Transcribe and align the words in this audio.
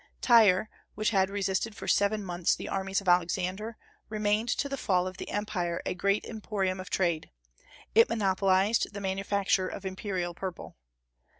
Tyre, 0.19 0.67
which 0.95 1.11
had 1.11 1.29
resisted 1.29 1.75
for 1.75 1.87
seven 1.87 2.23
months 2.23 2.55
the 2.55 2.67
armies 2.67 3.01
of 3.01 3.07
Alexander, 3.07 3.77
remained 4.09 4.49
to 4.49 4.67
the 4.67 4.75
fall 4.75 5.05
of 5.05 5.17
the 5.17 5.29
empire 5.29 5.79
a 5.85 5.93
great 5.93 6.25
emporium 6.25 6.79
of 6.79 6.89
trade; 6.89 7.29
it 7.93 8.09
monopolized 8.09 8.95
the 8.95 8.99
manufacture 8.99 9.67
of 9.67 9.85
imperial 9.85 10.33
purple. 10.33 10.75